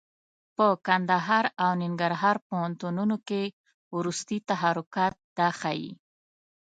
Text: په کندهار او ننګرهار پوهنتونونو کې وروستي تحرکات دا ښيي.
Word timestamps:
په 0.55 0.67
کندهار 0.87 1.45
او 1.63 1.71
ننګرهار 1.81 2.37
پوهنتونونو 2.47 3.15
کې 3.27 3.43
وروستي 3.97 4.37
تحرکات 4.49 5.15
دا 5.37 5.49
ښيي. 5.59 5.91